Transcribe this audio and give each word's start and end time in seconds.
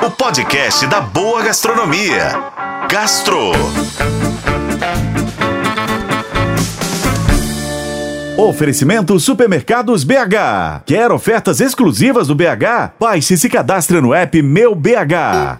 o 0.00 0.10
podcast 0.10 0.86
da 0.86 1.00
boa 1.00 1.42
gastronomia. 1.42 2.30
Gastro. 2.88 3.50
Oferecimento 8.36 9.18
Supermercados 9.18 10.04
BH. 10.04 10.84
Quer 10.86 11.10
ofertas 11.10 11.60
exclusivas 11.60 12.28
do 12.28 12.34
BH? 12.36 12.94
Baixe 13.00 13.34
e 13.34 13.38
se 13.38 13.48
cadastre 13.48 14.00
no 14.00 14.14
app 14.14 14.40
Meu 14.40 14.74
BH. 14.74 15.58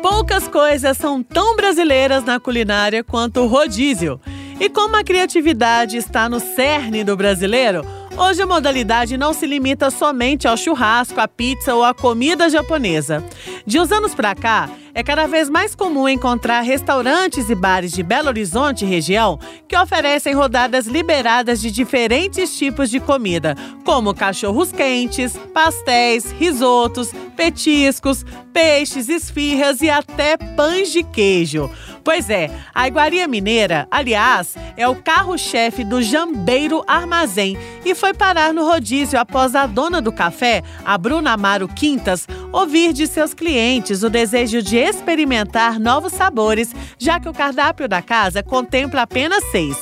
Poucas 0.00 0.46
coisas 0.46 0.96
são 0.96 1.22
tão 1.24 1.56
brasileiras 1.56 2.22
na 2.24 2.38
culinária 2.38 3.02
quanto 3.02 3.40
o 3.40 3.48
rodízio. 3.48 4.20
E 4.60 4.68
como 4.68 4.96
a 4.96 5.04
criatividade 5.04 5.96
está 5.96 6.28
no 6.28 6.40
cerne 6.40 7.04
do 7.04 7.16
brasileiro, 7.16 7.84
Hoje 8.16 8.42
a 8.42 8.46
modalidade 8.46 9.16
não 9.16 9.32
se 9.32 9.44
limita 9.44 9.90
somente 9.90 10.46
ao 10.46 10.56
churrasco, 10.56 11.20
à 11.20 11.26
pizza 11.26 11.74
ou 11.74 11.82
à 11.82 11.92
comida 11.92 12.48
japonesa. 12.48 13.24
De 13.66 13.80
uns 13.80 13.90
anos 13.90 14.14
para 14.14 14.34
cá, 14.34 14.68
é 14.92 15.02
cada 15.02 15.26
vez 15.26 15.48
mais 15.48 15.74
comum 15.74 16.06
encontrar 16.06 16.60
restaurantes 16.60 17.48
e 17.48 17.54
bares 17.54 17.92
de 17.92 18.02
Belo 18.02 18.28
Horizonte 18.28 18.84
e 18.84 18.88
região 18.88 19.38
que 19.66 19.76
oferecem 19.76 20.34
rodadas 20.34 20.86
liberadas 20.86 21.62
de 21.62 21.70
diferentes 21.70 22.56
tipos 22.58 22.90
de 22.90 23.00
comida, 23.00 23.56
como 23.82 24.14
cachorros 24.14 24.70
quentes, 24.70 25.34
pastéis, 25.54 26.30
risotos, 26.32 27.10
petiscos, 27.34 28.22
peixes, 28.52 29.08
esfirras 29.08 29.80
e 29.80 29.88
até 29.88 30.36
pães 30.36 30.92
de 30.92 31.02
queijo. 31.02 31.70
Pois 32.04 32.28
é, 32.28 32.50
a 32.74 32.86
Iguaria 32.86 33.26
Mineira, 33.26 33.88
aliás, 33.90 34.54
é 34.76 34.86
o 34.86 34.94
carro-chefe 34.94 35.82
do 35.82 36.02
Jambeiro 36.02 36.84
Armazém 36.86 37.56
e 37.82 37.94
foi 37.94 38.12
parar 38.12 38.52
no 38.52 38.66
rodízio 38.66 39.18
após 39.18 39.54
a 39.54 39.66
dona 39.66 40.02
do 40.02 40.12
café, 40.12 40.62
a 40.84 40.98
Bruna 40.98 41.32
Amaro 41.32 41.66
Quintas, 41.66 42.28
ouvir 42.54 42.92
de 42.92 43.08
seus 43.08 43.34
clientes 43.34 44.04
o 44.04 44.08
desejo 44.08 44.62
de 44.62 44.76
experimentar 44.76 45.80
novos 45.80 46.12
sabores, 46.12 46.72
já 46.96 47.18
que 47.18 47.28
o 47.28 47.32
cardápio 47.32 47.88
da 47.88 48.00
casa 48.00 48.44
contempla 48.44 49.02
apenas 49.02 49.42
seis. 49.50 49.76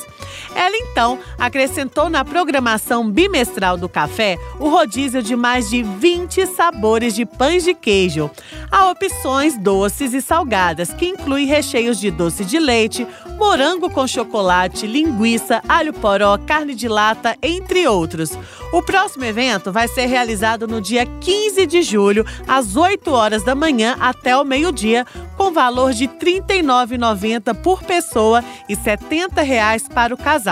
Ela 0.55 0.77
então 0.77 1.19
acrescentou 1.37 2.09
na 2.09 2.23
programação 2.23 3.09
bimestral 3.09 3.77
do 3.77 3.89
café 3.89 4.37
o 4.59 4.69
rodízio 4.69 5.21
de 5.21 5.35
mais 5.35 5.69
de 5.69 5.83
20 5.83 6.45
sabores 6.47 7.13
de 7.15 7.25
pães 7.25 7.63
de 7.63 7.73
queijo. 7.73 8.29
Há 8.71 8.89
opções 8.89 9.57
doces 9.57 10.13
e 10.13 10.21
salgadas, 10.21 10.93
que 10.93 11.05
incluem 11.05 11.45
recheios 11.45 11.99
de 11.99 12.11
doce 12.11 12.45
de 12.45 12.59
leite, 12.59 13.07
morango 13.37 13.89
com 13.89 14.07
chocolate, 14.07 14.87
linguiça, 14.87 15.61
alho 15.67 15.93
poró, 15.93 16.37
carne 16.37 16.75
de 16.75 16.87
lata, 16.87 17.35
entre 17.41 17.87
outros. 17.87 18.31
O 18.71 18.81
próximo 18.81 19.23
evento 19.25 19.71
vai 19.71 19.87
ser 19.87 20.05
realizado 20.05 20.67
no 20.67 20.81
dia 20.81 21.05
15 21.05 21.65
de 21.65 21.83
julho, 21.83 22.25
às 22.47 22.75
8 22.75 23.11
horas 23.11 23.43
da 23.43 23.53
manhã 23.53 23.95
até 23.99 24.35
o 24.35 24.43
meio-dia, 24.43 25.05
com 25.37 25.51
valor 25.51 25.93
de 25.93 26.05
R$ 26.05 26.41
39,90 26.43 27.53
por 27.61 27.83
pessoa 27.83 28.43
e 28.67 28.75
70 28.75 29.41
reais 29.41 29.87
para 29.87 30.13
o 30.13 30.17
casal. 30.17 30.42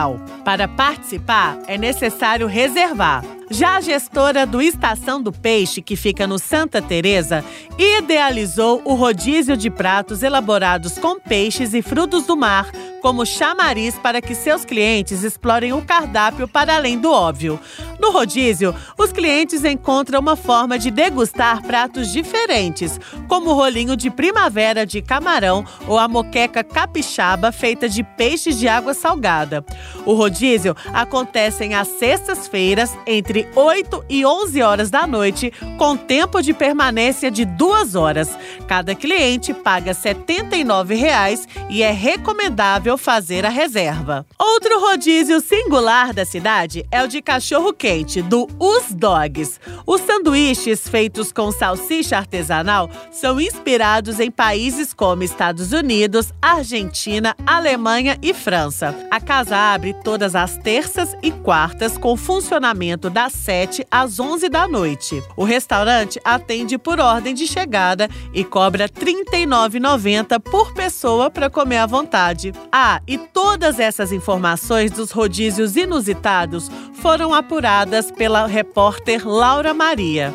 Para 0.45 0.67
participar, 0.67 1.57
é 1.67 1.77
necessário 1.77 2.47
reservar. 2.47 3.23
Já 3.49 3.75
a 3.75 3.81
gestora 3.81 4.45
do 4.45 4.61
Estação 4.61 5.21
do 5.21 5.31
Peixe, 5.31 5.81
que 5.81 5.95
fica 5.95 6.25
no 6.25 6.39
Santa 6.39 6.81
Teresa, 6.81 7.43
idealizou 7.77 8.81
o 8.85 8.93
rodízio 8.93 9.57
de 9.57 9.69
pratos 9.69 10.23
elaborados 10.23 10.97
com 10.97 11.19
peixes 11.19 11.73
e 11.73 11.81
frutos 11.81 12.25
do 12.25 12.37
mar 12.37 12.71
como 13.01 13.25
chamariz 13.25 13.95
para 13.97 14.21
que 14.21 14.35
seus 14.35 14.63
clientes 14.63 15.23
explorem 15.23 15.73
o 15.73 15.81
cardápio 15.81 16.47
para 16.47 16.75
além 16.75 16.97
do 16.97 17.11
óbvio. 17.11 17.59
No 17.99 18.11
rodízio, 18.11 18.73
os 18.97 19.11
clientes 19.11 19.63
encontram 19.63 20.19
uma 20.19 20.35
forma 20.35 20.77
de 20.77 20.89
degustar 20.91 21.61
pratos 21.63 22.11
diferentes, 22.11 22.99
como 23.27 23.49
o 23.49 23.53
rolinho 23.53 23.95
de 23.95 24.09
primavera 24.09 24.85
de 24.85 25.01
camarão 25.01 25.65
ou 25.87 25.97
a 25.97 26.07
moqueca 26.07 26.63
capixaba 26.63 27.51
feita 27.51 27.89
de 27.89 28.03
peixes 28.03 28.57
de 28.57 28.67
água 28.67 28.93
salgada. 28.93 29.65
O 30.05 30.13
rodízio 30.13 30.75
acontece 30.93 31.71
às 31.73 31.87
sextas-feiras, 31.87 32.97
entre 33.05 33.47
8 33.55 34.05
e 34.09 34.25
11 34.25 34.61
horas 34.61 34.89
da 34.89 35.07
noite, 35.07 35.51
com 35.77 35.95
tempo 35.95 36.41
de 36.41 36.53
permanência 36.53 37.29
de 37.31 37.45
duas 37.45 37.95
horas. 37.95 38.29
Cada 38.67 38.95
cliente 38.95 39.53
paga 39.53 39.93
79 39.93 40.95
reais 40.95 41.47
e 41.69 41.83
é 41.83 41.91
recomendável 41.91 42.90
fazer 42.97 43.45
a 43.45 43.49
reserva. 43.49 44.25
Outro 44.39 44.79
rodízio 44.79 45.39
singular 45.39 46.13
da 46.13 46.25
cidade 46.25 46.85
é 46.91 47.03
o 47.03 47.07
de 47.07 47.21
cachorro 47.21 47.73
quente, 47.73 48.21
do 48.21 48.47
Us 48.59 48.93
Dogs. 48.93 49.59
Os 49.85 50.01
sanduíches 50.01 50.87
feitos 50.87 51.31
com 51.31 51.51
salsicha 51.51 52.17
artesanal 52.17 52.89
são 53.11 53.39
inspirados 53.39 54.19
em 54.19 54.29
países 54.29 54.93
como 54.93 55.23
Estados 55.23 55.71
Unidos, 55.71 56.33
Argentina, 56.41 57.35
Alemanha 57.45 58.17
e 58.21 58.33
França. 58.33 58.95
A 59.09 59.19
casa 59.19 59.55
abre 59.55 59.93
todas 60.03 60.35
as 60.35 60.57
terças 60.57 61.15
e 61.21 61.31
quartas 61.31 61.97
com 61.97 62.15
funcionamento 62.15 63.09
das 63.09 63.33
7 63.33 63.85
às 63.89 64.19
11 64.19 64.49
da 64.49 64.67
noite. 64.67 65.21
O 65.35 65.43
restaurante 65.43 66.19
atende 66.23 66.77
por 66.77 66.99
ordem 66.99 67.33
de 67.33 67.47
chegada 67.47 68.09
e 68.33 68.43
cobra 68.43 68.85
R$ 68.85 68.91
39,90 68.91 70.39
por 70.39 70.73
pessoa 70.73 71.29
para 71.29 71.49
comer 71.49 71.77
à 71.77 71.85
vontade. 71.85 72.53
Ah, 72.71 73.01
e 73.07 73.17
todas 73.17 73.79
essas 73.79 74.11
informações 74.11 74.91
dos 74.91 75.11
rodízios 75.11 75.75
inusitados 75.75 76.69
foram 77.01 77.33
apuradas 77.33 78.11
pela 78.11 78.45
repórter 78.45 79.27
Laura 79.27 79.73
Maria. 79.73 80.31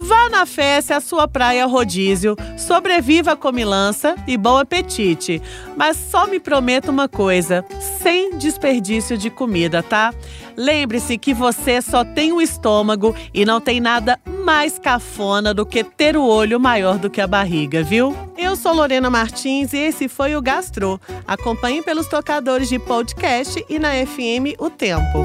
Vá 0.00 0.28
na 0.28 0.44
fé 0.44 0.80
se 0.80 0.92
a 0.92 1.00
sua 1.00 1.26
praia 1.26 1.64
rodízio, 1.66 2.36
sobreviva 2.56 3.32
a 3.32 3.36
comilança 3.36 4.14
e 4.26 4.36
bom 4.36 4.56
apetite. 4.56 5.40
Mas 5.76 5.96
só 5.96 6.26
me 6.26 6.38
prometa 6.40 6.90
uma 6.90 7.08
coisa: 7.08 7.64
sem 8.02 8.36
desperdício 8.36 9.16
de 9.16 9.30
comida, 9.30 9.82
tá? 9.82 10.12
Lembre-se 10.56 11.18
que 11.18 11.34
você 11.34 11.80
só 11.80 12.04
tem 12.04 12.32
o 12.32 12.40
estômago 12.40 13.14
e 13.32 13.44
não 13.44 13.60
tem 13.60 13.80
nada 13.80 14.18
mais 14.44 14.78
cafona 14.78 15.52
do 15.52 15.66
que 15.66 15.84
ter 15.84 16.16
o 16.16 16.24
olho 16.24 16.58
maior 16.58 16.98
do 16.98 17.10
que 17.10 17.20
a 17.20 17.26
barriga, 17.26 17.82
viu? 17.82 18.16
Eu 18.38 18.56
sou 18.56 18.72
Lorena 18.72 19.10
Martins 19.10 19.72
e 19.72 19.78
esse 19.78 20.08
foi 20.08 20.36
o 20.36 20.42
Gastro. 20.42 21.00
Acompanhe 21.26 21.82
pelos 21.82 22.06
tocadores 22.06 22.68
de 22.68 22.78
podcast 22.78 23.64
e 23.68 23.78
na 23.78 23.90
FM 23.90 24.54
O 24.58 24.70
Tempo. 24.70 25.24